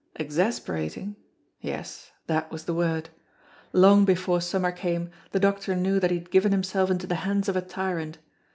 Exasperating? 0.15 1.15
Yes, 1.59 2.11
that 2.25 2.49
was 2.51 2.63
the 2.65 2.73
word. 2.73 3.11
Long 3.71 4.03
before 4.03 4.41
summer 4.41 4.71
came, 4.71 5.11
the 5.31 5.39
doctor 5.39 5.75
knew 5.75 5.99
that 5.99 6.09
he 6.09 6.17
had 6.17 6.31
given 6.31 6.51
himself 6.51 6.89
into 6.89 7.05
the 7.05 7.13
hands 7.21 7.47
of 7.47 7.55
a 7.55 7.61
tyrant. 7.61 8.17